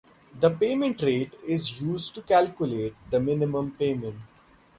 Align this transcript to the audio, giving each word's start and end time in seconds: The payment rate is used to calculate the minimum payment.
The 0.33 0.49
payment 0.49 0.99
rate 1.03 1.35
is 1.47 1.79
used 1.79 2.15
to 2.15 2.23
calculate 2.23 2.95
the 3.11 3.19
minimum 3.19 3.69
payment. 3.77 4.15